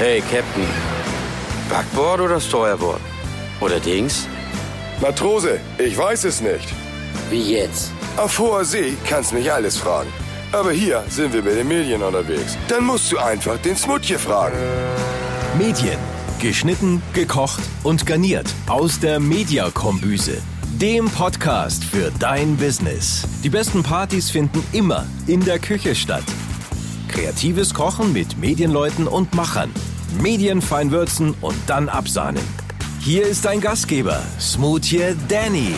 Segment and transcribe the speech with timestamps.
[0.00, 0.66] Hey, Captain.
[1.68, 3.02] Backboard oder Steuerbord?
[3.60, 4.26] Oder Dings?
[4.98, 6.66] Matrose, ich weiß es nicht.
[7.28, 7.92] Wie jetzt?
[8.16, 10.08] Auf hoher See kannst mich alles fragen.
[10.52, 12.56] Aber hier sind wir mit den Medien unterwegs.
[12.68, 14.56] Dann musst du einfach den Smutje fragen.
[15.58, 15.98] Medien.
[16.38, 20.38] Geschnitten, gekocht und garniert aus der Mediakombüse.
[20.80, 23.28] Dem Podcast für dein Business.
[23.44, 26.24] Die besten Partys finden immer in der Küche statt.
[27.08, 29.70] Kreatives Kochen mit Medienleuten und Machern.
[30.18, 32.42] Medienfein würzen und dann absahnen.
[33.00, 35.74] Hier ist dein Gastgeber, Smoothie Danny.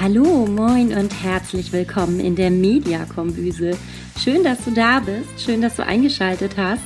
[0.00, 3.76] Hallo, moin und herzlich willkommen in der Mediakombüse.
[4.18, 6.82] Schön, dass du da bist, schön, dass du eingeschaltet hast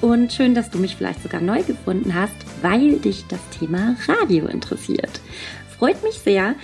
[0.00, 4.46] und schön, dass du mich vielleicht sogar neu gefunden hast, weil dich das Thema Radio
[4.46, 5.20] interessiert.
[5.78, 6.54] Freut mich sehr.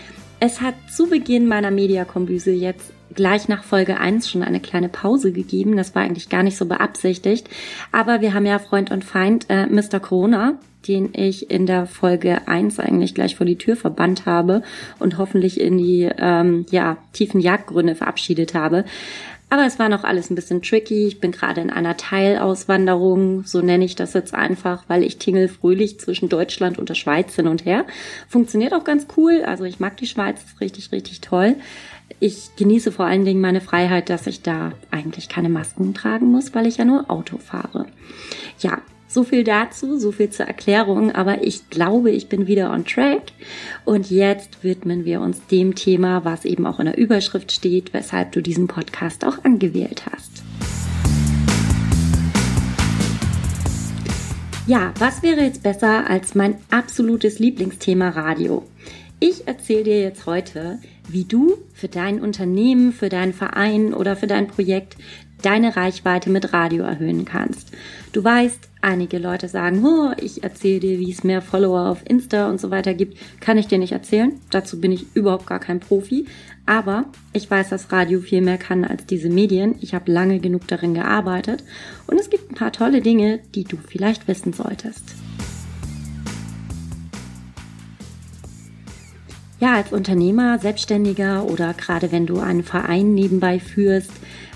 [0.40, 5.32] Es hat zu Beginn meiner Mediakombüse jetzt gleich nach Folge 1 schon eine kleine Pause
[5.32, 5.76] gegeben.
[5.76, 7.48] Das war eigentlich gar nicht so beabsichtigt.
[7.92, 10.00] Aber wir haben ja Freund und Feind äh, Mr.
[10.00, 10.58] Corona,
[10.88, 14.62] den ich in der Folge 1 eigentlich gleich vor die Tür verbannt habe
[14.98, 18.84] und hoffentlich in die ähm, ja, tiefen Jagdgründe verabschiedet habe.
[19.54, 21.06] Aber es war noch alles ein bisschen tricky.
[21.06, 25.46] Ich bin gerade in einer Teilauswanderung, so nenne ich das jetzt einfach, weil ich tingel
[25.46, 27.84] fröhlich zwischen Deutschland und der Schweiz hin und her.
[28.28, 29.44] Funktioniert auch ganz cool.
[29.46, 31.54] Also ich mag die Schweiz, ist richtig, richtig toll.
[32.18, 36.52] Ich genieße vor allen Dingen meine Freiheit, dass ich da eigentlich keine Masken tragen muss,
[36.52, 37.86] weil ich ja nur Auto fahre.
[38.58, 38.82] Ja,
[39.14, 43.22] so viel dazu, so viel zur Erklärung, aber ich glaube, ich bin wieder on track.
[43.84, 48.32] Und jetzt widmen wir uns dem Thema, was eben auch in der Überschrift steht, weshalb
[48.32, 50.42] du diesen Podcast auch angewählt hast.
[54.66, 58.64] Ja, was wäre jetzt besser als mein absolutes Lieblingsthema Radio?
[59.20, 64.26] Ich erzähle dir jetzt heute, wie du für dein Unternehmen, für deinen Verein oder für
[64.26, 64.96] dein Projekt
[65.44, 67.70] deine Reichweite mit Radio erhöhen kannst.
[68.12, 72.48] Du weißt, einige Leute sagen, oh, ich erzähle dir, wie es mehr Follower auf Insta
[72.48, 73.18] und so weiter gibt.
[73.40, 74.32] Kann ich dir nicht erzählen.
[74.50, 76.26] Dazu bin ich überhaupt gar kein Profi.
[76.66, 79.74] Aber ich weiß, dass Radio viel mehr kann als diese Medien.
[79.80, 81.62] Ich habe lange genug darin gearbeitet.
[82.06, 85.04] Und es gibt ein paar tolle Dinge, die du vielleicht wissen solltest.
[89.60, 94.10] Ja, als Unternehmer, Selbstständiger oder gerade wenn du einen Verein nebenbei führst,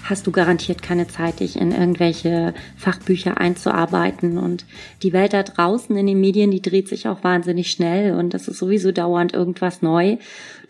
[0.08, 4.38] hast du garantiert keine Zeit, dich in irgendwelche Fachbücher einzuarbeiten.
[4.38, 4.64] Und
[5.02, 8.48] die Welt da draußen in den Medien, die dreht sich auch wahnsinnig schnell und das
[8.48, 10.16] ist sowieso dauernd irgendwas neu.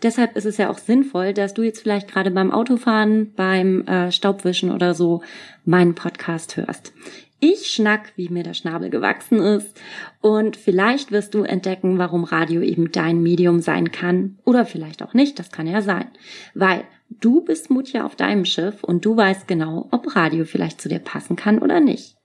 [0.01, 4.11] Deshalb ist es ja auch sinnvoll, dass du jetzt vielleicht gerade beim Autofahren, beim äh,
[4.11, 5.21] Staubwischen oder so
[5.65, 6.93] meinen Podcast hörst.
[7.41, 9.79] Ich schnack, wie mir der Schnabel gewachsen ist.
[10.19, 14.37] Und vielleicht wirst du entdecken, warum Radio eben dein Medium sein kann.
[14.43, 16.07] Oder vielleicht auch nicht, das kann ja sein.
[16.53, 20.89] Weil du bist Mutja auf deinem Schiff und du weißt genau, ob Radio vielleicht zu
[20.89, 22.15] dir passen kann oder nicht.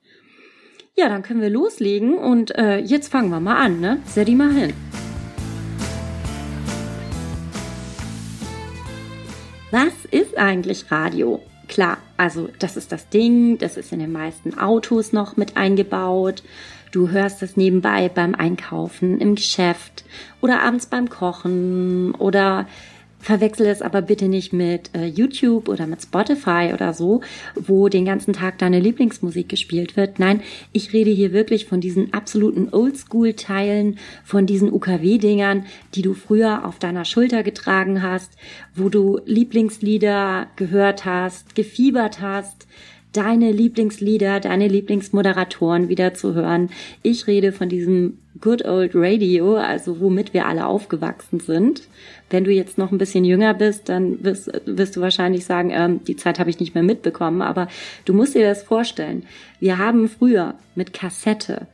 [0.97, 3.99] Ja, dann können wir loslegen und äh, jetzt fangen wir mal an, ne?
[4.07, 4.73] Set die mal hin.
[9.73, 11.41] Was ist eigentlich Radio?
[11.67, 16.45] Klar, also das ist das Ding, das ist in den meisten Autos noch mit eingebaut.
[16.93, 20.05] Du hörst es nebenbei beim Einkaufen, im Geschäft
[20.41, 22.69] oder abends beim Kochen oder
[23.25, 27.23] Verwechsel es aber bitte nicht mit äh, YouTube oder mit Spotify oder so,
[27.55, 30.19] wo den ganzen Tag deine Lieblingsmusik gespielt wird.
[30.19, 30.43] Nein,
[30.73, 35.65] ich rede hier wirklich von diesen absoluten Oldschool-Teilen, von diesen UKW-Dingern,
[35.95, 38.37] die du früher auf deiner Schulter getragen hast,
[38.75, 42.67] wo du Lieblingslieder gehört hast, gefiebert hast,
[43.15, 46.71] deine Lieblingslieder, deine Lieblingsmoderatoren wieder zu hören.
[47.03, 51.89] Ich rede von diesem Good Old Radio, also womit wir alle aufgewachsen sind.
[52.29, 56.05] Wenn du jetzt noch ein bisschen jünger bist, dann wirst, wirst du wahrscheinlich sagen, ähm,
[56.05, 57.43] die Zeit habe ich nicht mehr mitbekommen.
[57.43, 57.69] Aber
[58.05, 59.25] du musst dir das vorstellen.
[59.61, 61.69] Wir haben früher mit Kassette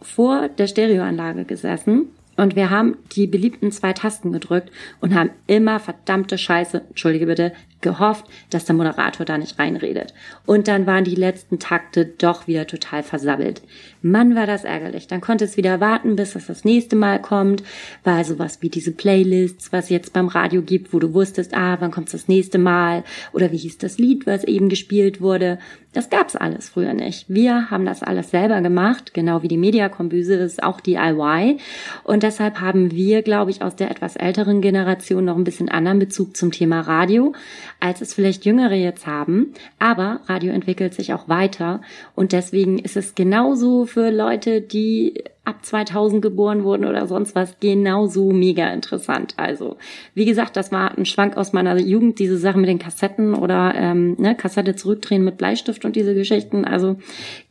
[0.00, 2.08] vor der Stereoanlage gesessen
[2.42, 7.52] und wir haben die beliebten zwei Tasten gedrückt und haben immer verdammte Scheiße, entschuldige bitte,
[7.80, 10.12] gehofft, dass der Moderator da nicht reinredet.
[10.44, 13.62] Und dann waren die letzten Takte doch wieder total versabbelt.
[14.02, 15.06] Mann, war das ärgerlich.
[15.06, 17.62] Dann konnte es wieder warten, bis es das nächste Mal kommt.
[18.04, 21.90] War sowas wie diese Playlists, was jetzt beim Radio gibt, wo du wusstest, ah, wann
[21.90, 23.04] kommt das nächste Mal?
[23.32, 25.58] Oder wie hieß das Lied, was eben gespielt wurde?
[25.94, 27.26] Das gab's alles früher nicht.
[27.28, 31.58] Wir haben das alles selber gemacht, genau wie die Mediakombüse ist auch DIY.
[32.02, 35.98] Und deshalb haben wir, glaube ich, aus der etwas älteren Generation noch ein bisschen anderen
[35.98, 37.34] Bezug zum Thema Radio,
[37.78, 39.52] als es vielleicht Jüngere jetzt haben.
[39.78, 41.82] Aber Radio entwickelt sich auch weiter
[42.14, 47.58] und deswegen ist es genauso für Leute, die ab 2000 geboren wurden oder sonst was,
[47.60, 49.34] genauso mega interessant.
[49.36, 49.76] Also,
[50.14, 53.74] wie gesagt, das war ein Schwank aus meiner Jugend, diese Sachen mit den Kassetten oder
[53.74, 56.64] ähm, ne, Kassette zurückdrehen mit Bleistift und diese Geschichten.
[56.64, 56.96] Also,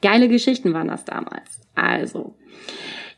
[0.02, 1.62] geile Geschichten waren das damals.
[1.76, 2.34] Also,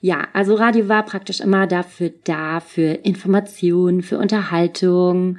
[0.01, 5.37] ja, also Radio war praktisch immer dafür da, für Information, für Unterhaltung.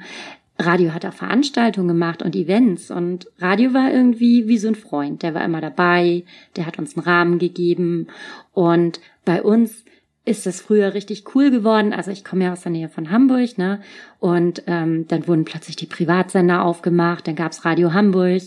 [0.57, 5.21] Radio hat auch Veranstaltungen gemacht und Events und Radio war irgendwie wie so ein Freund.
[5.21, 6.23] Der war immer dabei,
[6.55, 8.07] der hat uns einen Rahmen gegeben
[8.53, 9.84] und bei uns
[10.25, 11.93] ist es früher richtig cool geworden.
[11.93, 13.79] Also ich komme ja aus der Nähe von Hamburg, ne?
[14.19, 18.41] Und ähm, dann wurden plötzlich die Privatsender aufgemacht, dann gab's Radio Hamburg,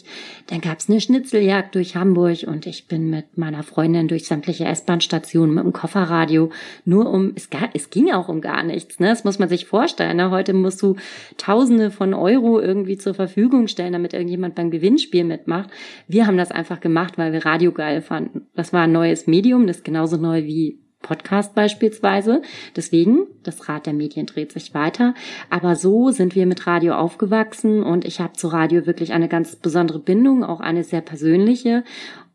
[0.49, 5.55] dann gab's eine Schnitzeljagd durch Hamburg und ich bin mit meiner Freundin durch sämtliche S-Bahn-Stationen
[5.55, 6.51] mit dem Kofferradio,
[6.85, 9.09] nur um, es, gar, es ging auch um gar nichts, ne?
[9.11, 10.17] Das muss man sich vorstellen.
[10.17, 10.31] Ne?
[10.33, 10.97] Heute musst du
[11.37, 15.71] Tausende von Euro irgendwie zur Verfügung stellen, damit irgendjemand beim Gewinnspiel mitmacht.
[16.09, 18.49] Wir haben das einfach gemacht, weil wir Radio geil fanden.
[18.57, 22.43] Das war ein neues Medium, das ist genauso neu wie Podcast beispielsweise.
[22.77, 25.15] Deswegen, das Rad der Medien dreht sich weiter.
[25.51, 29.57] Aber so sind wir mit Radio aufgewachsen und ich habe zu Radio wirklich eine ganz
[29.57, 31.85] besondere Bindung, auch eine sehr persönliche.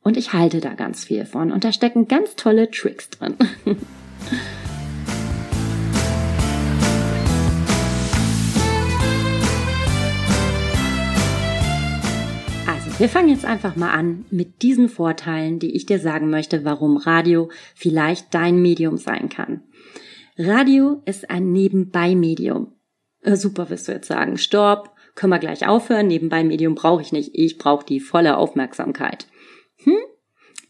[0.01, 1.51] Und ich halte da ganz viel von.
[1.51, 3.35] Und da stecken ganz tolle Tricks drin.
[12.99, 16.97] Wir fangen jetzt einfach mal an mit diesen Vorteilen, die ich dir sagen möchte, warum
[16.97, 19.63] Radio vielleicht dein Medium sein kann.
[20.37, 22.71] Radio ist ein Nebenbei-Medium.
[23.21, 24.37] Äh, super, wirst du jetzt sagen.
[24.37, 26.07] Stopp, können wir gleich aufhören.
[26.07, 27.31] Nebenbei-Medium brauche ich nicht.
[27.33, 29.27] Ich brauche die volle Aufmerksamkeit.
[29.83, 29.97] Hm?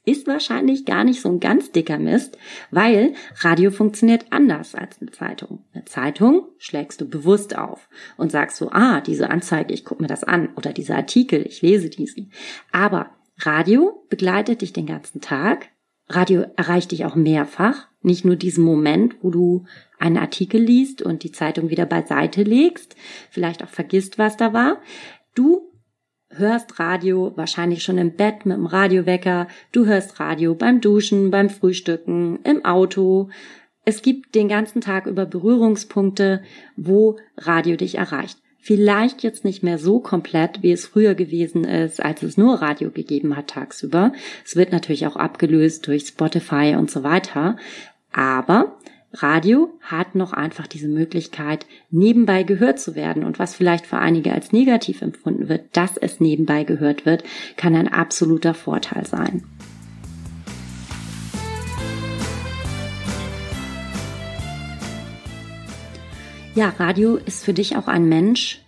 [0.05, 2.38] Ist wahrscheinlich gar nicht so ein ganz dicker Mist,
[2.71, 5.63] weil Radio funktioniert anders als eine Zeitung.
[5.73, 10.07] Eine Zeitung schlägst du bewusst auf und sagst so, ah, diese Anzeige, ich gucke mir
[10.07, 12.31] das an oder dieser Artikel, ich lese diesen.
[12.71, 15.69] Aber Radio begleitet dich den ganzen Tag.
[16.09, 19.65] Radio erreicht dich auch mehrfach, nicht nur diesen Moment, wo du
[19.97, 22.95] einen Artikel liest und die Zeitung wieder beiseite legst,
[23.31, 24.81] vielleicht auch vergisst, was da war.
[25.33, 25.72] Du
[26.38, 31.50] hörst Radio wahrscheinlich schon im Bett mit dem Radiowecker, du hörst Radio beim Duschen, beim
[31.50, 33.30] Frühstücken, im Auto.
[33.85, 36.41] Es gibt den ganzen Tag über Berührungspunkte,
[36.75, 38.38] wo Radio dich erreicht.
[38.59, 42.91] Vielleicht jetzt nicht mehr so komplett, wie es früher gewesen ist, als es nur Radio
[42.91, 44.13] gegeben hat tagsüber.
[44.45, 47.57] Es wird natürlich auch abgelöst durch Spotify und so weiter.
[48.13, 48.77] Aber
[49.15, 53.24] Radio hat noch einfach diese Möglichkeit, nebenbei gehört zu werden.
[53.24, 57.24] Und was vielleicht für einige als negativ empfunden wird, dass es nebenbei gehört wird,
[57.56, 59.44] kann ein absoluter Vorteil sein.
[66.56, 68.62] Ja, Radio ist für dich auch ein Mensch,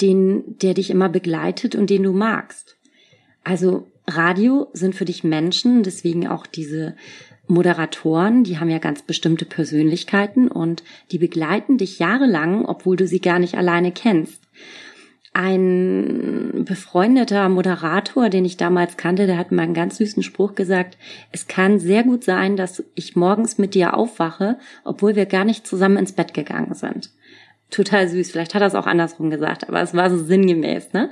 [0.00, 2.76] den, der dich immer begleitet und den du magst.
[3.42, 6.96] Also Radio sind für dich Menschen, deswegen auch diese
[7.50, 13.20] Moderatoren, die haben ja ganz bestimmte Persönlichkeiten und die begleiten dich jahrelang, obwohl du sie
[13.20, 14.42] gar nicht alleine kennst.
[15.32, 20.98] Ein befreundeter Moderator, den ich damals kannte, der hat mal einen ganz süßen Spruch gesagt,
[21.30, 25.66] es kann sehr gut sein, dass ich morgens mit dir aufwache, obwohl wir gar nicht
[25.66, 27.10] zusammen ins Bett gegangen sind.
[27.70, 31.10] Total süß, vielleicht hat er es auch andersrum gesagt, aber es war so sinngemäß, ne?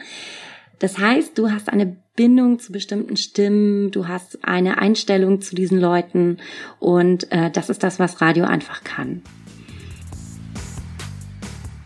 [0.81, 5.79] Das heißt, du hast eine Bindung zu bestimmten Stimmen, du hast eine Einstellung zu diesen
[5.79, 6.39] Leuten
[6.81, 9.23] und äh, das ist das, was Radio einfach kann.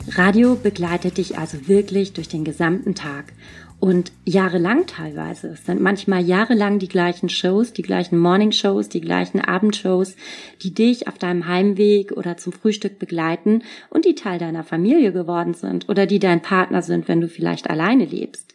[0.08, 3.34] Radio begleitet dich also wirklich durch den gesamten Tag
[3.78, 5.48] und jahrelang teilweise.
[5.48, 10.16] Es sind manchmal jahrelang die gleichen Shows, die gleichen Morning-Shows, die gleichen Abendshows,
[10.62, 15.52] die dich auf deinem Heimweg oder zum Frühstück begleiten und die Teil deiner Familie geworden
[15.52, 18.52] sind oder die dein Partner sind, wenn du vielleicht alleine lebst.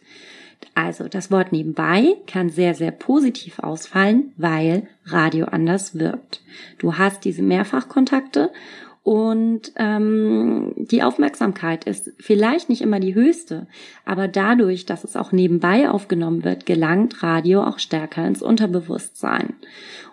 [0.74, 6.40] Also das Wort nebenbei kann sehr, sehr positiv ausfallen, weil Radio anders wirkt.
[6.78, 8.50] Du hast diese Mehrfachkontakte
[9.08, 13.66] und ähm, die Aufmerksamkeit ist vielleicht nicht immer die höchste,
[14.04, 19.54] aber dadurch, dass es auch nebenbei aufgenommen wird, gelangt Radio auch stärker ins Unterbewusstsein.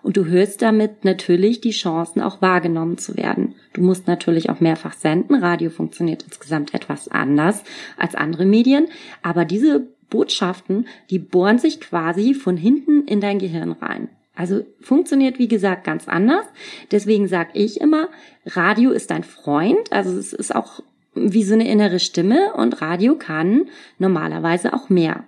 [0.02, 3.54] Und du hörst damit natürlich die Chancen, auch wahrgenommen zu werden.
[3.74, 5.34] Du musst natürlich auch mehrfach senden.
[5.34, 7.64] Radio funktioniert insgesamt etwas anders
[7.98, 8.86] als andere Medien,
[9.22, 14.08] aber diese Botschaften, die bohren sich quasi von hinten in dein Gehirn rein.
[14.34, 16.44] Also funktioniert, wie gesagt, ganz anders.
[16.90, 18.08] Deswegen sage ich immer,
[18.44, 19.90] Radio ist dein Freund.
[19.92, 20.82] Also es ist auch
[21.14, 25.24] wie so eine innere Stimme und Radio kann normalerweise auch mehr.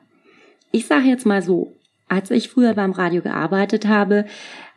[0.70, 1.72] Ich sage jetzt mal so,
[2.08, 4.24] Als ich früher beim Radio gearbeitet habe,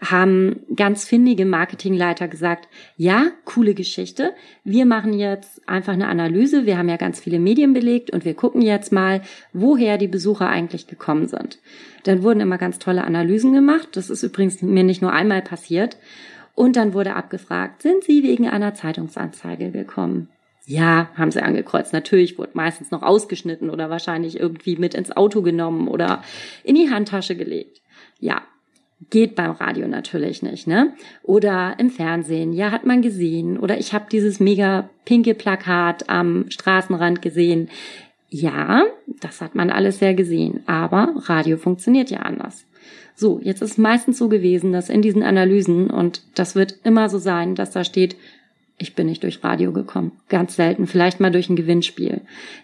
[0.04, 4.34] haben ganz findige Marketingleiter gesagt, ja, coole Geschichte.
[4.66, 6.66] Wir machen jetzt einfach eine Analyse.
[6.66, 9.22] Wir haben ja ganz viele Medien belegt und wir gucken jetzt mal,
[9.54, 11.60] woher die Besucher eigentlich gekommen sind.
[12.04, 13.90] Dann wurden immer ganz tolle Analysen gemacht.
[13.94, 15.98] Das ist übrigens mir nicht nur einmal passiert.
[16.54, 20.28] Und dann wurde abgefragt, sind Sie wegen einer Zeitungsanzeige gekommen?
[20.66, 21.92] Ja, haben sie angekreuzt.
[21.92, 26.24] Natürlich wurde meistens noch ausgeschnitten oder wahrscheinlich irgendwie mit ins Auto genommen oder
[26.64, 27.82] in die Handtasche gelegt.
[28.20, 28.42] Ja,
[29.10, 30.94] geht beim Radio natürlich nicht, ne?
[31.24, 33.58] Oder im Fernsehen, ja, hat man gesehen.
[33.58, 37.70] Oder ich habe dieses mega pinke Plakat am Straßenrand gesehen.
[38.30, 38.84] Ja,
[39.20, 40.62] das hat man alles sehr gesehen.
[40.68, 42.66] Aber Radio funktioniert ja anders.
[43.16, 47.10] So, jetzt ist es meistens so gewesen, dass in diesen Analysen, und das wird immer
[47.10, 48.16] so sein, dass da steht,
[48.82, 50.14] ich bin nicht durch Radio gekommen.
[50.28, 52.22] Ganz selten, vielleicht mal durch ein Gewinnspiel.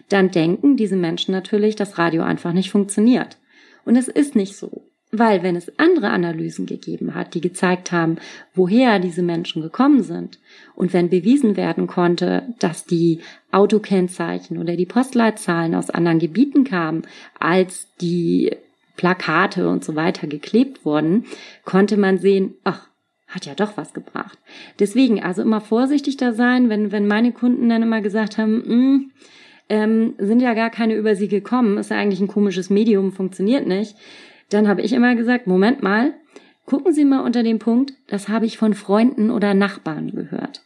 [0.08, 3.38] Dann denken diese Menschen natürlich, dass Radio einfach nicht funktioniert.
[3.84, 4.82] Und es ist nicht so.
[5.10, 8.16] Weil wenn es andere Analysen gegeben hat, die gezeigt haben,
[8.54, 10.38] woher diese Menschen gekommen sind,
[10.74, 13.20] und wenn bewiesen werden konnte, dass die
[13.50, 17.02] Autokennzeichen oder die Postleitzahlen aus anderen Gebieten kamen,
[17.38, 18.54] als die
[18.96, 21.24] Plakate und so weiter geklebt wurden,
[21.64, 22.87] konnte man sehen, ach,
[23.28, 24.38] hat ja doch was gebracht.
[24.78, 29.10] Deswegen also immer vorsichtig da sein, wenn, wenn meine Kunden dann immer gesagt haben, mm,
[29.68, 33.66] ähm, sind ja gar keine über sie gekommen, ist ja eigentlich ein komisches Medium, funktioniert
[33.66, 33.96] nicht.
[34.48, 36.14] Dann habe ich immer gesagt, Moment mal,
[36.64, 40.62] gucken Sie mal unter dem Punkt, das habe ich von Freunden oder Nachbarn gehört.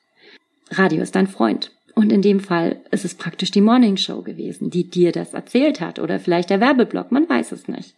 [0.70, 1.72] Radio ist dein Freund.
[1.94, 5.80] Und in dem Fall ist es praktisch die Morning Show gewesen, die dir das erzählt
[5.80, 7.94] hat oder vielleicht der Werbeblock, man weiß es nicht.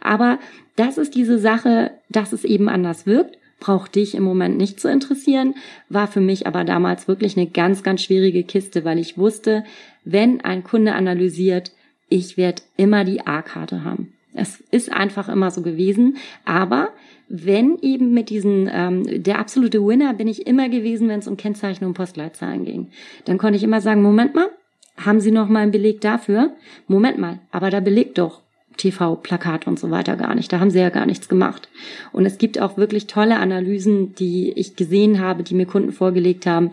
[0.00, 0.38] Aber
[0.76, 4.90] das ist diese Sache, dass es eben anders wirkt braucht dich im Moment nicht zu
[4.90, 5.54] interessieren,
[5.88, 9.62] war für mich aber damals wirklich eine ganz, ganz schwierige Kiste, weil ich wusste,
[10.04, 11.70] wenn ein Kunde analysiert,
[12.08, 14.12] ich werde immer die A-Karte haben.
[14.34, 16.88] Es ist einfach immer so gewesen, aber
[17.28, 21.36] wenn eben mit diesen, ähm, der absolute Winner bin ich immer gewesen, wenn es um
[21.36, 22.88] Kennzeichnung und Postleitzahlen ging.
[23.26, 24.48] Dann konnte ich immer sagen, Moment mal,
[24.96, 26.52] haben Sie noch mal einen Beleg dafür?
[26.88, 28.41] Moment mal, aber da belegt doch.
[28.76, 30.52] TV-Plakat und so weiter gar nicht.
[30.52, 31.68] Da haben sie ja gar nichts gemacht.
[32.12, 36.46] Und es gibt auch wirklich tolle Analysen, die ich gesehen habe, die mir Kunden vorgelegt
[36.46, 36.70] haben,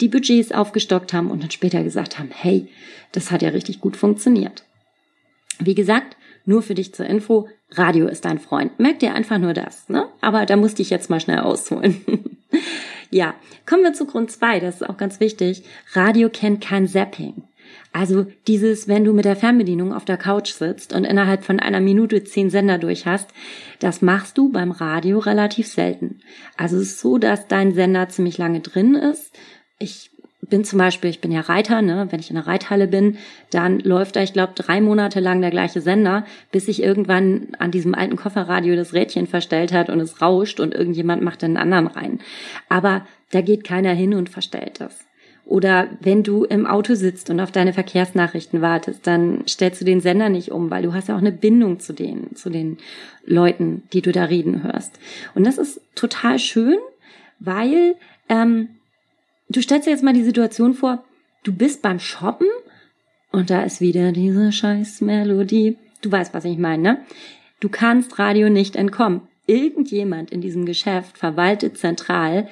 [0.00, 2.68] die Budgets aufgestockt haben und dann später gesagt haben, hey,
[3.12, 4.64] das hat ja richtig gut funktioniert.
[5.58, 8.78] Wie gesagt, nur für dich zur Info, Radio ist dein Freund.
[8.78, 10.08] Merk dir einfach nur das, ne?
[10.20, 12.00] Aber da musste ich jetzt mal schnell ausholen.
[13.10, 13.34] ja,
[13.66, 14.60] kommen wir zu Grund zwei.
[14.60, 15.64] das ist auch ganz wichtig.
[15.92, 17.47] Radio kennt kein Zapping.
[17.92, 21.80] Also dieses, wenn du mit der Fernbedienung auf der Couch sitzt und innerhalb von einer
[21.80, 23.30] Minute zehn Sender durch hast,
[23.78, 26.20] das machst du beim Radio relativ selten.
[26.56, 29.34] Also es ist so, dass dein Sender ziemlich lange drin ist.
[29.78, 30.10] Ich
[30.48, 32.06] bin zum Beispiel, ich bin ja Reiter, ne?
[32.10, 33.18] wenn ich in der Reithalle bin,
[33.50, 37.70] dann läuft da, ich glaube, drei Monate lang der gleiche Sender, bis sich irgendwann an
[37.70, 41.86] diesem alten Kofferradio das Rädchen verstellt hat und es rauscht und irgendjemand macht einen anderen
[41.86, 42.20] rein.
[42.68, 45.07] Aber da geht keiner hin und verstellt das.
[45.48, 50.02] Oder wenn du im Auto sitzt und auf deine Verkehrsnachrichten wartest, dann stellst du den
[50.02, 52.76] Sender nicht um, weil du hast ja auch eine Bindung zu denen, zu den
[53.24, 54.98] Leuten, die du da reden hörst.
[55.34, 56.76] Und das ist total schön,
[57.38, 57.94] weil
[58.28, 58.68] ähm,
[59.48, 61.02] du stellst dir jetzt mal die Situation vor,
[61.44, 62.48] du bist beim Shoppen
[63.32, 65.78] und da ist wieder diese scheiß Melodie.
[66.02, 66.98] Du weißt, was ich meine, ne?
[67.60, 69.22] Du kannst Radio nicht entkommen.
[69.46, 72.48] Irgendjemand in diesem Geschäft verwaltet zentral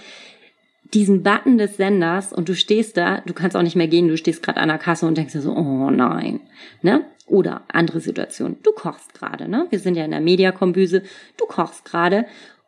[0.95, 4.17] diesen Button des Senders und du stehst da, du kannst auch nicht mehr gehen, du
[4.17, 6.41] stehst gerade an der Kasse und denkst dir so, oh nein,
[6.83, 7.05] ne?
[7.27, 9.67] Oder andere Situation, du kochst gerade, ne?
[9.71, 11.03] Wir sind ja in der Mediakombüse,
[11.37, 12.27] du kochst gerade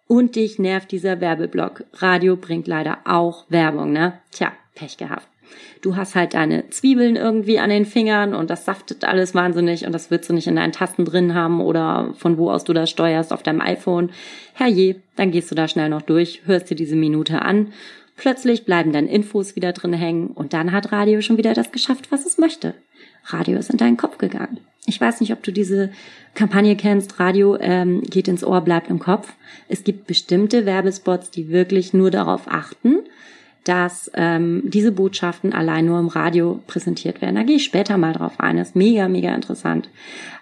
[0.09, 1.85] und dich nervt dieser Werbeblock.
[1.95, 4.15] Radio bringt leider auch Werbung, ne?
[4.33, 5.29] Tja, Pech gehabt.
[5.81, 9.93] Du hast halt deine Zwiebeln irgendwie an den Fingern und das saftet alles wahnsinnig und
[9.93, 12.91] das willst du nicht in deinen Tasten drin haben oder von wo aus du das
[12.91, 14.11] steuerst auf deinem iPhone.
[14.55, 17.73] Herrje, dann gehst du da schnell noch durch, hörst dir diese Minute an
[18.19, 22.11] Plötzlich bleiben dann Infos wieder drin hängen und dann hat Radio schon wieder das geschafft,
[22.11, 22.75] was es möchte.
[23.25, 24.59] Radio ist in deinen Kopf gegangen.
[24.87, 25.91] Ich weiß nicht, ob du diese
[26.35, 27.21] Kampagne kennst.
[27.21, 29.33] Radio ähm, geht ins Ohr, bleibt im Kopf.
[29.69, 32.99] Es gibt bestimmte Werbespots, die wirklich nur darauf achten,
[33.63, 37.37] dass ähm, diese Botschaften allein nur im Radio präsentiert werden.
[37.37, 38.57] Da gehe ich später mal drauf ein.
[38.57, 39.91] Das ist mega, mega interessant.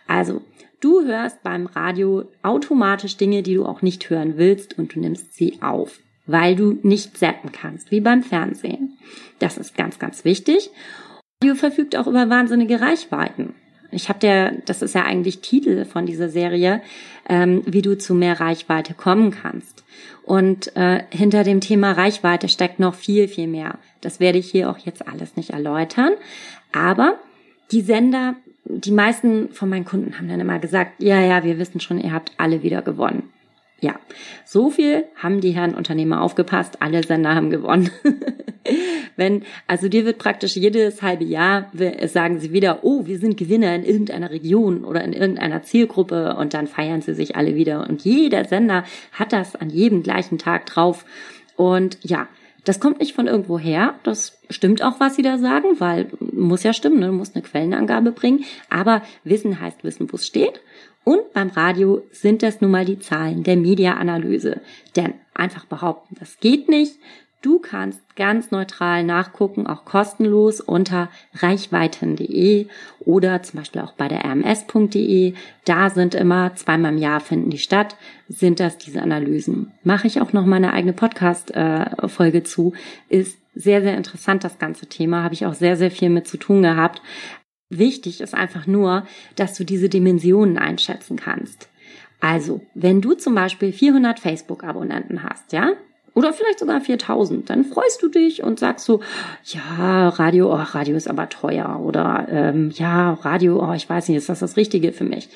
[0.07, 0.41] Also,
[0.81, 5.35] du hörst beim Radio automatisch Dinge, die du auch nicht hören willst und du nimmst
[5.35, 8.99] sie auf weil du nicht zappen kannst, wie beim Fernsehen.
[9.39, 10.71] Das ist ganz, ganz wichtig.
[11.43, 13.55] Radio verfügt auch über wahnsinnige Reichweiten.
[13.93, 16.83] Ich habe der, das ist ja eigentlich Titel von dieser Serie,
[17.29, 19.85] ähm, wie du zu mehr Reichweite kommen kannst.
[20.25, 23.79] Und äh, hinter dem Thema Reichweite steckt noch viel, viel mehr.
[24.01, 26.13] Das werde ich hier auch jetzt alles nicht erläutern.
[26.73, 27.19] Aber
[27.71, 28.35] die Sender
[28.69, 32.13] die meisten von meinen Kunden haben dann immer gesagt, ja, ja, wir wissen schon, ihr
[32.13, 33.31] habt alle wieder gewonnen.
[33.81, 33.97] Ja,
[34.47, 37.91] so viel haben die Herren Unternehmer aufgepasst, alle Sender haben gewonnen.
[39.17, 41.71] Wenn, also dir wird praktisch jedes halbe Jahr
[42.07, 46.55] sagen sie wieder, oh, wir sind Gewinner in irgendeiner Region oder in irgendeiner Zielgruppe und
[46.55, 47.87] dann feiern sie sich alle wieder.
[47.87, 51.05] Und jeder Sender hat das an jedem gleichen Tag drauf.
[51.57, 52.29] Und ja,
[52.65, 53.95] das kommt nicht von irgendwo her.
[54.03, 57.07] Das stimmt auch, was sie da sagen, weil muss ja stimmen, ne?
[57.07, 58.45] du musst eine Quellenangabe bringen.
[58.71, 60.61] Aber Wissen heißt wissen, wo es steht.
[61.07, 64.61] Und beim Radio sind das nun mal die Zahlen der Mediaanalyse.
[64.97, 66.99] Denn einfach behaupten, das geht nicht.
[67.43, 72.67] Du kannst ganz neutral nachgucken, auch kostenlos unter reichweiten.de
[72.99, 75.35] oder zum Beispiel auch bei der rms.de.
[75.65, 77.95] Da sind immer zweimal im Jahr finden die statt,
[78.29, 79.71] sind das diese Analysen.
[79.85, 82.73] Mache ich auch noch mal eine eigene Podcast-Folge zu.
[83.09, 85.23] Ist sehr, sehr interessant, das ganze Thema.
[85.23, 87.01] Habe ich auch sehr, sehr viel mit zu tun gehabt.
[87.69, 91.69] Wichtig ist einfach nur, dass du diese Dimensionen einschätzen kannst.
[92.21, 95.73] Also, wenn du zum Beispiel 400 Facebook-Abonnenten hast, ja,
[96.15, 99.01] oder vielleicht sogar 4000, dann freust du dich und sagst so,
[99.45, 104.17] ja, Radio, oh, Radio ist aber teuer oder ähm, ja, Radio, oh, ich weiß nicht,
[104.17, 105.29] ist das das Richtige für mich?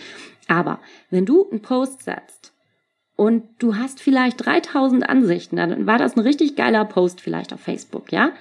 [0.48, 0.78] Aber
[1.10, 2.52] wenn du einen Post setzt
[3.14, 7.60] und du hast vielleicht 3000 Ansichten, dann war das ein richtig geiler Post vielleicht auf
[7.60, 8.32] Facebook, ja?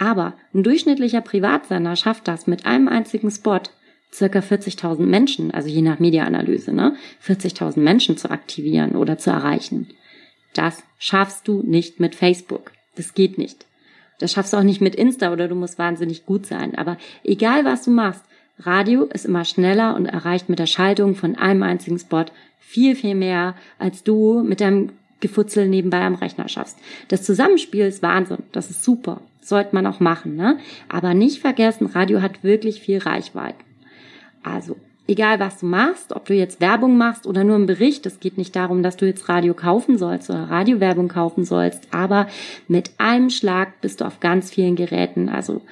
[0.00, 3.60] Aber ein durchschnittlicher Privatsender schafft das mit einem einzigen Spot
[4.10, 9.88] circa 40.000 Menschen, also je nach Mediaanalyse, ne, 40.000 Menschen zu aktivieren oder zu erreichen.
[10.54, 12.72] Das schaffst du nicht mit Facebook.
[12.96, 13.66] Das geht nicht.
[14.18, 16.74] Das schaffst du auch nicht mit Insta oder du musst wahnsinnig gut sein.
[16.76, 18.24] Aber egal was du machst,
[18.58, 22.24] Radio ist immer schneller und erreicht mit der Schaltung von einem einzigen Spot
[22.58, 26.78] viel, viel mehr, als du mit deinem Gefutzel nebenbei am Rechner schaffst.
[27.08, 28.44] Das Zusammenspiel ist Wahnsinn.
[28.52, 29.20] Das ist super.
[29.40, 30.58] Sollte man auch machen, ne?
[30.88, 33.64] Aber nicht vergessen, Radio hat wirklich viel Reichweiten.
[34.42, 38.20] Also, egal was du machst, ob du jetzt Werbung machst oder nur einen Bericht, es
[38.20, 42.28] geht nicht darum, dass du jetzt Radio kaufen sollst oder Radiowerbung kaufen sollst, aber
[42.68, 45.28] mit einem Schlag bist du auf ganz vielen Geräten.
[45.28, 45.62] Also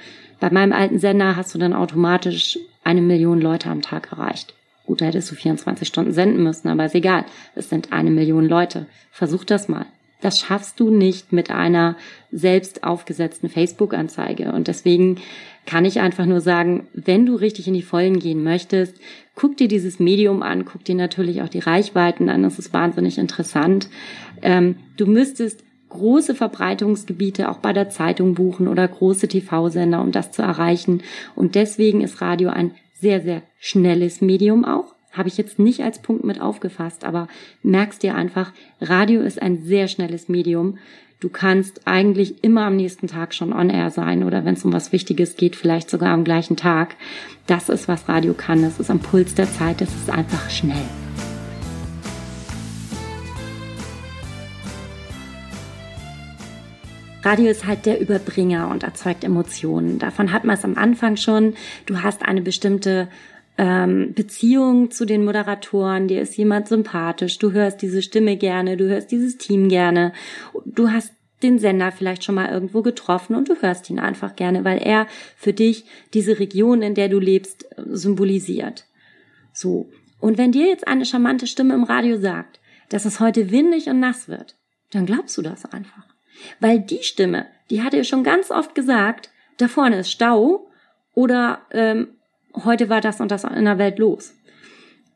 [0.40, 4.54] bei meinem alten Sender hast du dann automatisch eine Million Leute am Tag erreicht.
[4.86, 7.26] Gut, da hättest du 24 Stunden senden müssen, aber ist egal.
[7.54, 8.86] Es sind eine Million Leute.
[9.10, 9.86] Versuch das mal.
[10.20, 11.96] Das schaffst du nicht mit einer
[12.32, 14.52] selbst aufgesetzten Facebook-Anzeige.
[14.52, 15.20] Und deswegen
[15.64, 18.96] kann ich einfach nur sagen, wenn du richtig in die Vollen gehen möchtest,
[19.34, 23.18] guck dir dieses Medium an, guck dir natürlich auch die Reichweiten an, das ist wahnsinnig
[23.18, 23.88] interessant.
[24.42, 30.32] Ähm, du müsstest große Verbreitungsgebiete auch bei der Zeitung buchen oder große TV-Sender, um das
[30.32, 31.02] zu erreichen.
[31.34, 34.94] Und deswegen ist Radio ein sehr, sehr schnelles Medium auch.
[35.12, 37.28] Habe ich jetzt nicht als Punkt mit aufgefasst, aber
[37.62, 40.78] merkst dir einfach, Radio ist ein sehr schnelles Medium.
[41.20, 44.72] Du kannst eigentlich immer am nächsten Tag schon on air sein oder wenn es um
[44.72, 46.94] was Wichtiges geht, vielleicht sogar am gleichen Tag.
[47.46, 48.62] Das ist, was Radio kann.
[48.62, 49.80] Das ist am Puls der Zeit.
[49.80, 50.76] Das ist einfach schnell.
[57.24, 59.98] Radio ist halt der Überbringer und erzeugt Emotionen.
[59.98, 61.54] Davon hat man es am Anfang schon.
[61.86, 63.08] Du hast eine bestimmte
[63.58, 68.88] ähm, Beziehung zu den Moderatoren, dir ist jemand sympathisch, du hörst diese Stimme gerne, du
[68.88, 70.12] hörst dieses Team gerne,
[70.64, 74.64] du hast den Sender vielleicht schon mal irgendwo getroffen und du hörst ihn einfach gerne,
[74.64, 78.86] weil er für dich diese Region, in der du lebst, symbolisiert.
[79.52, 79.90] So.
[80.20, 84.00] Und wenn dir jetzt eine charmante Stimme im Radio sagt, dass es heute windig und
[84.00, 84.56] nass wird,
[84.90, 86.06] dann glaubst du das einfach.
[86.60, 90.70] Weil die Stimme, die hat dir schon ganz oft gesagt, da vorne ist Stau
[91.14, 92.17] oder ähm,
[92.54, 94.34] heute war das und das in der Welt los.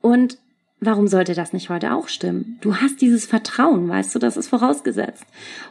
[0.00, 0.38] Und
[0.82, 2.58] warum sollte das nicht heute auch stimmen?
[2.60, 5.24] Du hast dieses Vertrauen, weißt du, das ist vorausgesetzt.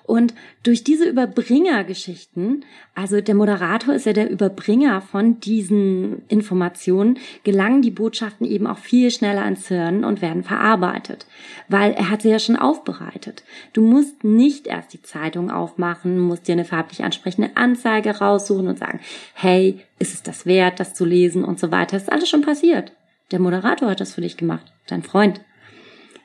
[0.04, 2.64] Und durch diese Überbringergeschichten,
[2.96, 8.78] also der Moderator ist ja der Überbringer von diesen Informationen, gelangen die Botschaften eben auch
[8.78, 11.26] viel schneller ans Hirn und werden verarbeitet,
[11.68, 13.44] weil er hat sie ja schon aufbereitet.
[13.74, 18.80] Du musst nicht erst die Zeitung aufmachen, musst dir eine farblich ansprechende Anzeige raussuchen und
[18.80, 19.02] sagen,
[19.34, 21.98] hey, ist es das wert, das zu lesen und so weiter.
[21.98, 22.94] Das ist alles schon passiert.
[23.32, 25.42] Der Moderator hat das für dich gemacht, dein Freund.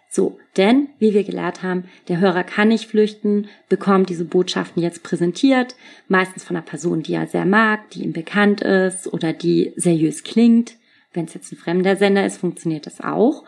[0.09, 5.03] So, denn, wie wir gelernt haben, der Hörer kann nicht flüchten, bekommt diese Botschaften jetzt
[5.03, 5.77] präsentiert,
[6.09, 10.25] meistens von einer Person, die er sehr mag, die ihm bekannt ist oder die seriös
[10.25, 10.77] klingt.
[11.13, 13.45] Wenn es jetzt ein fremder Sender ist, funktioniert das auch.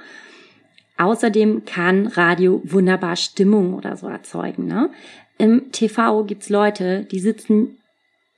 [0.98, 4.66] Außerdem kann Radio wunderbar Stimmung oder so erzeugen.
[4.66, 4.90] Ne?
[5.38, 7.78] Im TV gibt's Leute, die sitzen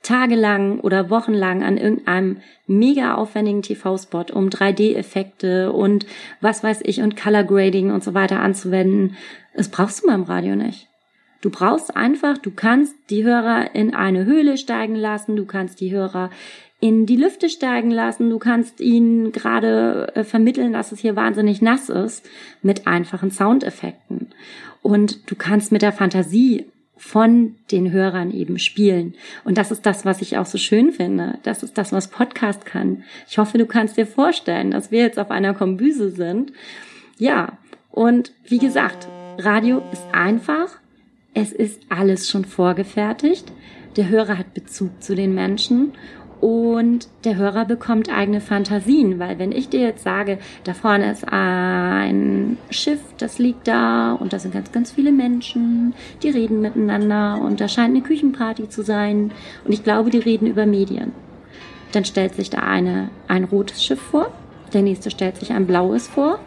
[0.03, 2.37] tagelang oder wochenlang an irgendeinem
[2.67, 6.05] mega aufwendigen TV-Spot, um 3D-Effekte und
[6.39, 9.15] was weiß ich und Color Grading und so weiter anzuwenden.
[9.55, 10.87] Das brauchst du beim Radio nicht.
[11.41, 15.91] Du brauchst einfach, du kannst die Hörer in eine Höhle steigen lassen, du kannst die
[15.91, 16.29] Hörer
[16.81, 18.29] in die Lüfte steigen lassen.
[18.29, 22.27] Du kannst ihnen gerade äh, vermitteln, dass es hier wahnsinnig nass ist
[22.61, 24.31] mit einfachen Soundeffekten.
[24.81, 26.65] Und du kannst mit der Fantasie
[27.01, 29.15] von den Hörern eben spielen.
[29.43, 31.39] Und das ist das, was ich auch so schön finde.
[31.41, 33.03] Das ist das, was Podcast kann.
[33.27, 36.53] Ich hoffe, du kannst dir vorstellen, dass wir jetzt auf einer Kombüse sind.
[37.17, 37.57] Ja,
[37.89, 39.07] und wie gesagt,
[39.39, 40.77] Radio ist einfach.
[41.33, 43.51] Es ist alles schon vorgefertigt.
[43.95, 45.93] Der Hörer hat Bezug zu den Menschen
[46.41, 51.23] und der Hörer bekommt eigene Fantasien, weil wenn ich dir jetzt sage, da vorne ist
[51.31, 57.39] ein Schiff, das liegt da und da sind ganz, ganz viele Menschen, die reden miteinander
[57.39, 59.31] und da scheint eine Küchenparty zu sein
[59.65, 61.11] und ich glaube, die reden über Medien.
[61.91, 64.31] Dann stellt sich da eine, ein rotes Schiff vor,
[64.73, 66.39] der nächste stellt sich ein blaues vor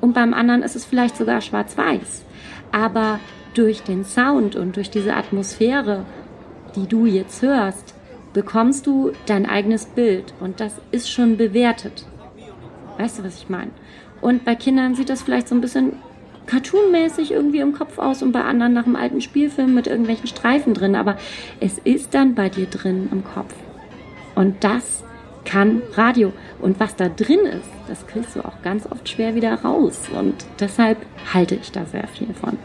[0.00, 2.24] und beim anderen ist es vielleicht sogar schwarz-weiß.
[2.72, 3.20] Aber
[3.52, 6.06] durch den Sound und durch diese Atmosphäre,
[6.76, 7.94] die du jetzt hörst,
[8.34, 12.04] bekommst du dein eigenes Bild und das ist schon bewertet.
[12.98, 13.70] Weißt du, was ich meine?
[14.20, 15.94] Und bei Kindern sieht das vielleicht so ein bisschen
[16.46, 20.74] cartoonmäßig irgendwie im Kopf aus und bei anderen nach einem alten Spielfilm mit irgendwelchen Streifen
[20.74, 21.16] drin, aber
[21.60, 23.54] es ist dann bei dir drin im Kopf.
[24.34, 25.04] Und das
[25.44, 26.32] kann Radio.
[26.60, 30.08] Und was da drin ist, das kriegst du auch ganz oft schwer wieder raus.
[30.18, 30.98] Und deshalb
[31.32, 32.58] halte ich da sehr viel von.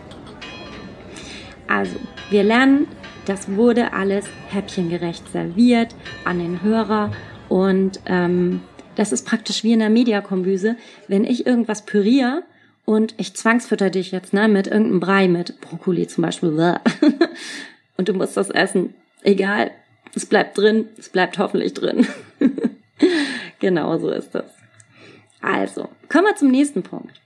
[1.67, 1.95] Also,
[2.29, 2.87] wir lernen
[3.25, 7.11] das wurde alles häppchengerecht serviert an den Hörer
[7.47, 8.61] und ähm,
[8.95, 10.75] das ist praktisch wie in der Mediakombüse.
[11.07, 12.43] Wenn ich irgendwas püriere
[12.85, 16.49] und ich zwangsfütter dich jetzt ne, mit irgendeinem Brei, mit Brokkoli zum Beispiel,
[17.97, 19.71] und du musst das essen, egal,
[20.15, 22.07] es bleibt drin, es bleibt hoffentlich drin.
[23.59, 24.51] genau so ist das.
[25.41, 27.21] Also, kommen wir zum nächsten Punkt.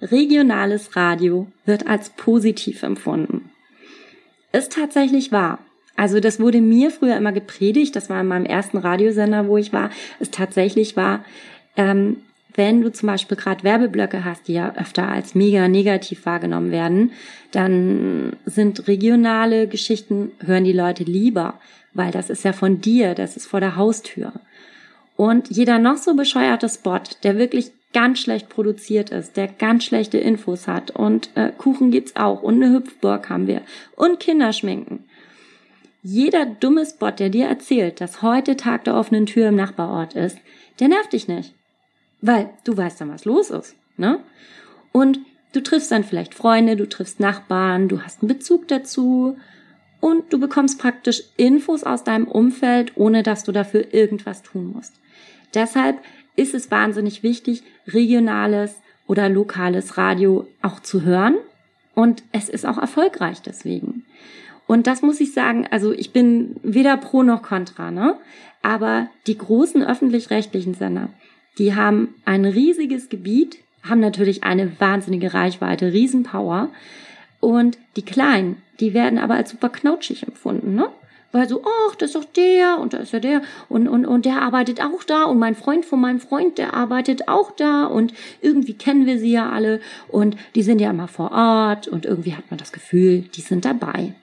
[0.00, 3.51] Regionales Radio wird als positiv empfunden
[4.52, 5.58] ist tatsächlich wahr.
[5.96, 9.72] Also das wurde mir früher immer gepredigt, das war in meinem ersten Radiosender, wo ich
[9.72, 11.24] war, ist tatsächlich wahr,
[11.76, 12.16] ähm,
[12.54, 17.12] wenn du zum Beispiel gerade Werbeblöcke hast, die ja öfter als mega negativ wahrgenommen werden,
[17.50, 21.54] dann sind regionale Geschichten, hören die Leute lieber,
[21.94, 24.32] weil das ist ja von dir, das ist vor der Haustür.
[25.16, 30.18] Und jeder noch so bescheuerte Spot, der wirklich ganz schlecht produziert ist, der ganz schlechte
[30.18, 33.62] Infos hat und äh, Kuchen gibt's auch und eine Hüpfburg haben wir
[33.96, 35.04] und Kinderschminken.
[36.02, 40.36] Jeder dumme Spot, der dir erzählt, dass heute Tag der offenen Tür im Nachbarort ist,
[40.80, 41.54] der nervt dich nicht.
[42.20, 44.20] Weil du weißt dann, was los ist, ne?
[44.90, 45.20] Und
[45.52, 49.36] du triffst dann vielleicht Freunde, du triffst Nachbarn, du hast einen Bezug dazu
[50.00, 54.94] und du bekommst praktisch Infos aus deinem Umfeld, ohne dass du dafür irgendwas tun musst.
[55.54, 55.98] Deshalb
[56.36, 61.36] ist es wahnsinnig wichtig, regionales oder lokales Radio auch zu hören.
[61.94, 64.06] Und es ist auch erfolgreich deswegen.
[64.66, 68.16] Und das muss ich sagen, also ich bin weder pro noch contra, ne?
[68.62, 71.10] Aber die großen öffentlich-rechtlichen Sender,
[71.58, 76.70] die haben ein riesiges Gebiet, haben natürlich eine wahnsinnige Reichweite, Riesenpower.
[77.40, 80.88] Und die kleinen, die werden aber als super knautschig empfunden, ne?
[81.32, 84.24] Weil so, ach, das ist doch der und da ist ja der und, und, und
[84.24, 88.12] der arbeitet auch da und mein Freund von meinem Freund, der arbeitet auch da und
[88.40, 92.34] irgendwie kennen wir sie ja alle und die sind ja immer vor Ort und irgendwie
[92.34, 94.14] hat man das Gefühl, die sind dabei.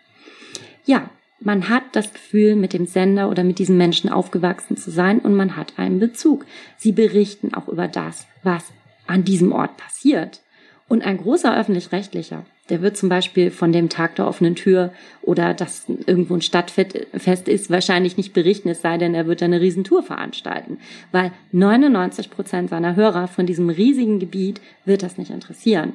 [0.85, 5.19] Ja, man hat das Gefühl, mit dem Sender oder mit diesen Menschen aufgewachsen zu sein
[5.19, 6.45] und man hat einen Bezug.
[6.77, 8.65] Sie berichten auch über das, was
[9.07, 10.41] an diesem Ort passiert.
[10.87, 15.53] Und ein großer öffentlich-rechtlicher, der wird zum Beispiel von dem Tag der offenen Tür oder
[15.53, 20.03] dass irgendwo ein Stadtfest ist, wahrscheinlich nicht berichten, es sei denn, er wird eine Riesentour
[20.03, 20.77] veranstalten.
[21.11, 25.93] Weil 99 Prozent seiner Hörer von diesem riesigen Gebiet wird das nicht interessieren.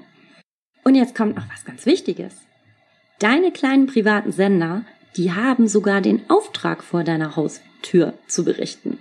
[0.83, 2.37] Und jetzt kommt noch was ganz Wichtiges.
[3.21, 4.83] Deine kleinen privaten Sender,
[5.17, 8.99] die haben sogar den Auftrag vor deiner Haustür zu berichten.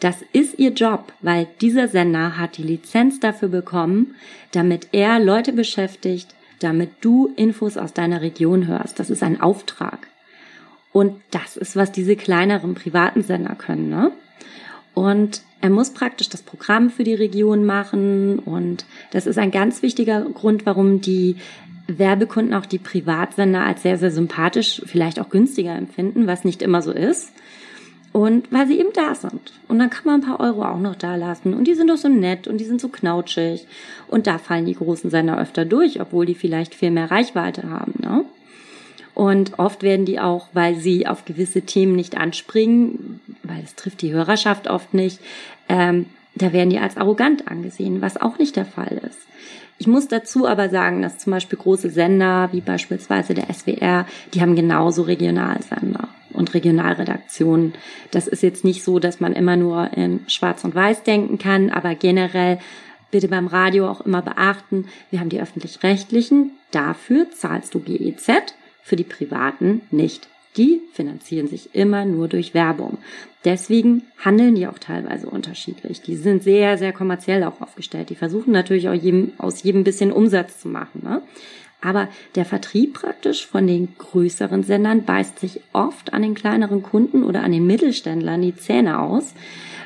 [0.00, 4.14] Das ist ihr Job, weil dieser Sender hat die Lizenz dafür bekommen,
[4.52, 8.98] damit er Leute beschäftigt, damit du Infos aus deiner Region hörst.
[8.98, 10.08] Das ist ein Auftrag.
[10.92, 13.90] Und das ist, was diese kleineren privaten Sender können.
[13.90, 14.12] Ne?
[14.94, 18.38] Und er muss praktisch das Programm für die Region machen.
[18.38, 21.36] Und das ist ein ganz wichtiger Grund, warum die
[21.86, 26.82] Werbekunden auch die Privatsender als sehr, sehr sympathisch, vielleicht auch günstiger empfinden, was nicht immer
[26.82, 27.32] so ist.
[28.16, 29.52] Und weil sie eben da sind.
[29.68, 31.52] Und dann kann man ein paar Euro auch noch da lassen.
[31.52, 33.66] Und die sind doch so nett und die sind so knautschig.
[34.08, 37.92] Und da fallen die großen Sender öfter durch, obwohl die vielleicht viel mehr Reichweite haben.
[37.98, 38.24] Ne?
[39.12, 44.00] Und oft werden die auch, weil sie auf gewisse Themen nicht anspringen, weil es trifft
[44.00, 45.20] die Hörerschaft oft nicht,
[45.68, 49.26] ähm, da werden die als arrogant angesehen, was auch nicht der Fall ist.
[49.78, 54.40] Ich muss dazu aber sagen, dass zum Beispiel große Sender, wie beispielsweise der SWR, die
[54.40, 56.08] haben genauso Regionalsender.
[56.32, 57.72] und Regionalredaktionen.
[58.10, 61.70] Das ist jetzt nicht so, dass man immer nur in Schwarz und Weiß denken kann,
[61.70, 62.58] aber generell
[63.10, 68.96] bitte beim Radio auch immer beachten, wir haben die öffentlich-rechtlichen, dafür zahlst du GEZ, für
[68.96, 70.28] die privaten nicht.
[70.56, 72.98] Die finanzieren sich immer nur durch Werbung.
[73.46, 76.02] Deswegen handeln die auch teilweise unterschiedlich.
[76.02, 78.10] Die sind sehr, sehr kommerziell auch aufgestellt.
[78.10, 81.02] Die versuchen natürlich auch jedem, aus jedem bisschen Umsatz zu machen.
[81.04, 81.22] Ne?
[81.80, 87.22] Aber der Vertrieb praktisch von den größeren Sendern beißt sich oft an den kleineren Kunden
[87.22, 89.32] oder an den Mittelständlern die Zähne aus,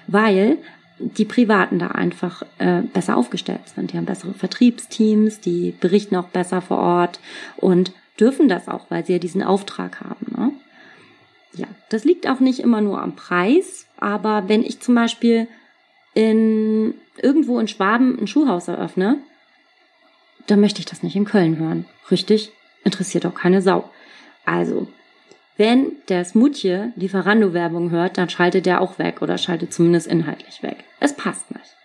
[0.06, 0.56] weil
[0.98, 3.92] die Privaten da einfach äh, besser aufgestellt sind.
[3.92, 7.20] Die haben bessere Vertriebsteams, die berichten auch besser vor Ort
[7.58, 10.26] und dürfen das auch, weil sie ja diesen Auftrag haben.
[10.34, 10.52] Ne?
[11.90, 15.48] Das liegt auch nicht immer nur am Preis, aber wenn ich zum Beispiel
[16.14, 19.18] in irgendwo in Schwaben ein Schuhhaus eröffne,
[20.46, 21.84] dann möchte ich das nicht in Köln hören.
[22.10, 22.52] Richtig?
[22.84, 23.90] Interessiert auch keine Sau.
[24.44, 24.88] Also,
[25.56, 30.84] wenn der Smutje Lieferando-Werbung hört, dann schaltet der auch weg oder schaltet zumindest inhaltlich weg.
[31.00, 31.76] Es passt nicht.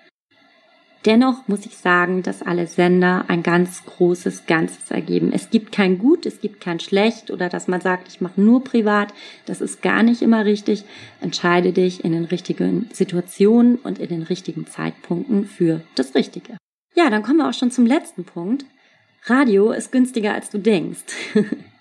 [1.06, 5.32] Dennoch muss ich sagen, dass alle Sender ein ganz großes Ganzes ergeben.
[5.32, 8.64] Es gibt kein Gut, es gibt kein Schlecht oder dass man sagt, ich mache nur
[8.64, 9.14] privat.
[9.46, 10.84] Das ist gar nicht immer richtig.
[11.22, 16.58] Entscheide dich in den richtigen Situationen und in den richtigen Zeitpunkten für das Richtige.
[16.96, 18.66] Ja, dann kommen wir auch schon zum letzten Punkt.
[19.26, 21.04] Radio ist günstiger, als du denkst.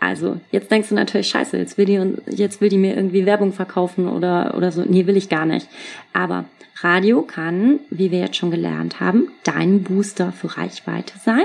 [0.00, 2.00] also, jetzt denkst du natürlich, scheiße, jetzt will die,
[2.30, 4.82] jetzt will die mir irgendwie Werbung verkaufen oder, oder so.
[4.82, 5.68] Nee, will ich gar nicht.
[6.12, 6.44] Aber
[6.80, 11.44] Radio kann, wie wir jetzt schon gelernt haben, dein Booster für Reichweite sein.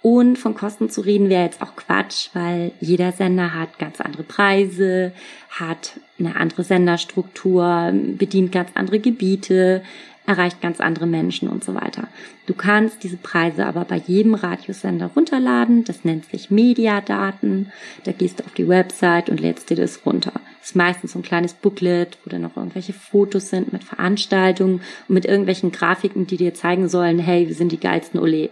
[0.00, 4.22] Und von Kosten zu reden wäre jetzt auch Quatsch, weil jeder Sender hat ganz andere
[4.22, 5.12] Preise,
[5.48, 9.82] hat eine andere Senderstruktur, bedient ganz andere Gebiete,
[10.26, 12.08] erreicht ganz andere Menschen und so weiter.
[12.46, 15.84] Du kannst diese Preise aber bei jedem Radiosender runterladen.
[15.84, 17.70] Das nennt sich Mediadaten.
[18.04, 20.32] Da gehst du auf die Website und lädst dir das runter.
[20.60, 24.80] Das ist meistens so ein kleines Booklet, wo dann noch irgendwelche Fotos sind mit Veranstaltungen
[25.08, 28.48] und mit irgendwelchen Grafiken, die dir zeigen sollen, hey, wir sind die geilsten Ole.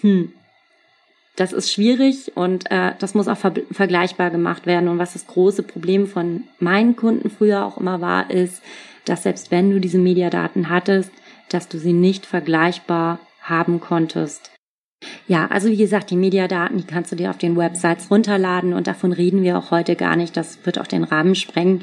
[0.00, 0.32] Hm,
[1.34, 4.88] das ist schwierig und äh, das muss auch ver vergleichbar gemacht werden.
[4.88, 8.60] Und was das große Problem von meinen Kunden früher auch immer war, ist,
[9.08, 11.10] dass selbst wenn du diese Mediadaten hattest,
[11.48, 14.52] dass du sie nicht vergleichbar haben konntest.
[15.26, 18.86] Ja, also wie gesagt, die Mediadaten, die kannst du dir auf den Websites runterladen und
[18.86, 20.36] davon reden wir auch heute gar nicht.
[20.36, 21.82] Das wird auch den Rahmen sprengen.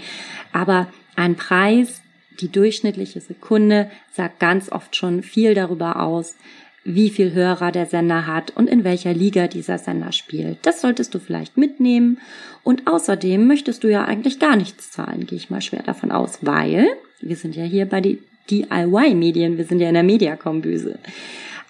[0.52, 2.02] Aber ein Preis,
[2.42, 6.36] die durchschnittliche Sekunde, sagt ganz oft schon viel darüber aus,
[6.84, 10.60] wie viel Hörer der Sender hat und in welcher Liga dieser Sender spielt.
[10.64, 12.20] Das solltest du vielleicht mitnehmen.
[12.64, 16.40] Und außerdem möchtest du ja eigentlich gar nichts zahlen, gehe ich mal schwer davon aus,
[16.42, 16.88] weil
[17.22, 21.00] wir sind ja hier bei die DIY-Medien, wir sind ja in der Mediakombüse.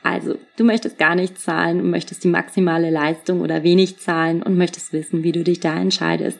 [0.03, 4.57] Also, du möchtest gar nichts zahlen und möchtest die maximale Leistung oder wenig zahlen und
[4.57, 6.37] möchtest wissen, wie du dich da entscheidest.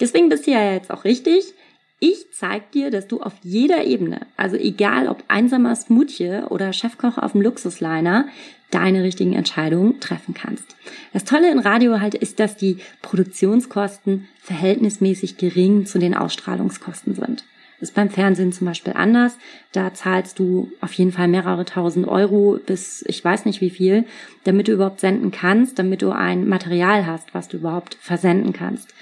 [0.00, 1.54] Deswegen bist du ja jetzt auch richtig.
[2.00, 7.16] Ich zeig dir, dass du auf jeder Ebene, also egal ob einsamer Smoothie oder Chefkoch
[7.16, 8.26] auf dem Luxusliner,
[8.72, 10.74] deine richtigen Entscheidungen treffen kannst.
[11.12, 17.44] Das Tolle in Radio halt ist, dass die Produktionskosten verhältnismäßig gering zu den Ausstrahlungskosten sind.
[17.82, 19.36] Ist beim Fernsehen zum Beispiel anders.
[19.72, 24.04] Da zahlst du auf jeden Fall mehrere tausend Euro bis ich weiß nicht wie viel,
[24.44, 28.94] damit du überhaupt senden kannst, damit du ein Material hast, was du überhaupt versenden kannst.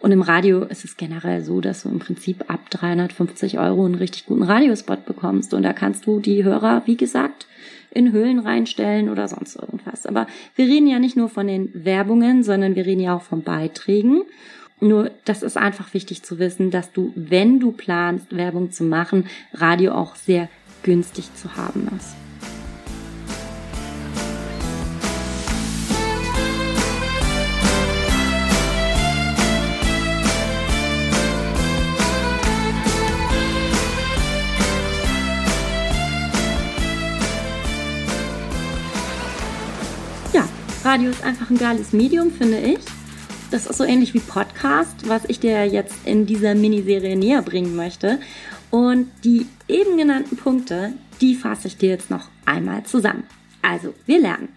[0.00, 3.94] Und im Radio ist es generell so, dass du im Prinzip ab 350 Euro einen
[3.94, 5.54] richtig guten Radiospot bekommst.
[5.54, 7.46] Und da kannst du die Hörer, wie gesagt,
[7.90, 10.04] in Höhlen reinstellen oder sonst irgendwas.
[10.04, 13.42] Aber wir reden ja nicht nur von den Werbungen, sondern wir reden ja auch von
[13.42, 14.22] Beiträgen.
[14.80, 19.26] Nur, das ist einfach wichtig zu wissen, dass du, wenn du planst, Werbung zu machen,
[19.54, 20.48] Radio auch sehr
[20.82, 22.14] günstig zu haben ist.
[40.86, 42.78] Radio ist einfach ein geiles Medium, finde ich.
[43.50, 47.76] Das ist so ähnlich wie Podcast, was ich dir jetzt in dieser Miniserie näher bringen
[47.76, 48.18] möchte.
[48.70, 53.24] Und die eben genannten Punkte, die fasse ich dir jetzt noch einmal zusammen.
[53.62, 54.48] Also, wir lernen.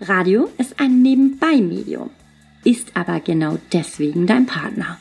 [0.00, 2.10] Radio ist ein Nebenbei-Medium,
[2.64, 4.98] ist aber genau deswegen dein Partner.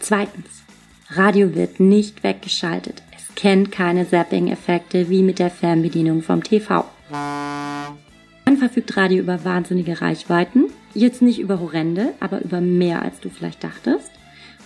[0.00, 0.48] Zweitens,
[1.10, 3.02] Radio wird nicht weggeschaltet.
[3.16, 6.84] Es kennt keine Zapping-Effekte wie mit der Fernbedienung vom TV.
[8.48, 10.70] Dann verfügt Radio über wahnsinnige Reichweiten.
[10.94, 14.10] Jetzt nicht über horrende, aber über mehr, als du vielleicht dachtest.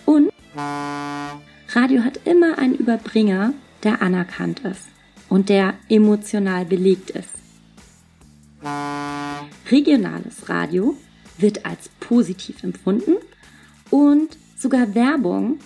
[0.05, 3.51] Und Radio hat immer einen Überbringer,
[3.83, 4.87] der anerkannt ist
[5.27, 7.27] und der emotional belegt ist.
[9.69, 10.95] Regionales Radio
[11.37, 13.17] wird als positiv empfunden
[13.89, 15.59] und sogar Werbung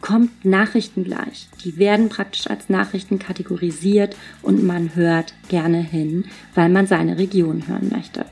[0.00, 1.48] kommt Nachrichten gleich.
[1.64, 7.66] Die werden praktisch als Nachrichten kategorisiert und man hört gerne hin, weil man seine Region
[7.66, 8.26] hören möchte.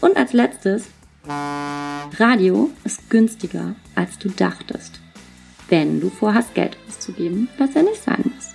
[0.00, 0.86] Und als letztes,
[1.26, 5.00] Radio ist günstiger, als du dachtest,
[5.68, 8.54] wenn du vorhast, Geld auszugeben, was ja nicht sein muss.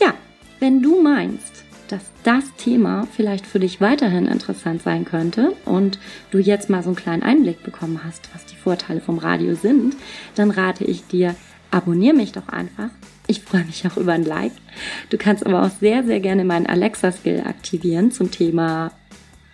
[0.00, 0.14] Ja,
[0.60, 5.98] wenn du meinst, dass das Thema vielleicht für dich weiterhin interessant sein könnte und
[6.30, 9.96] du jetzt mal so einen kleinen Einblick bekommen hast, was die Vorteile vom Radio sind,
[10.34, 11.34] dann rate ich dir,
[11.70, 12.90] abonniere mich doch einfach.
[13.26, 14.52] Ich freue mich auch über ein Like.
[15.08, 18.92] Du kannst aber auch sehr, sehr gerne meinen Alexa-Skill aktivieren zum Thema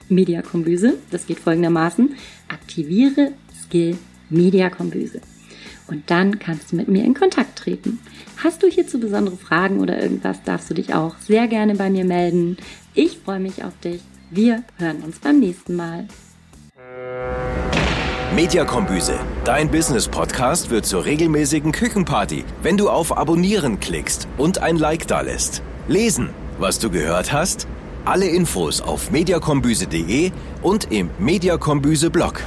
[0.09, 0.95] Mediakombüse.
[1.13, 2.17] Das geht folgendermaßen.
[2.49, 3.33] Aktiviere
[3.65, 3.97] Skill
[4.29, 5.21] Mediakombüse.
[5.87, 7.99] Und dann kannst du mit mir in Kontakt treten.
[8.43, 12.05] Hast du hierzu besondere Fragen oder irgendwas, darfst du dich auch sehr gerne bei mir
[12.05, 12.57] melden.
[12.95, 14.01] Ich freue mich auf dich.
[14.31, 16.07] Wir hören uns beim nächsten Mal.
[18.35, 25.07] Mediakombüse, dein Business-Podcast wird zur regelmäßigen Küchenparty, wenn du auf Abonnieren klickst und ein Like
[25.07, 25.63] dalässt.
[25.87, 27.69] Lesen, was du gehört hast?
[28.05, 32.43] Alle Infos auf mediakombüse.de und im Mediakombüse-Blog.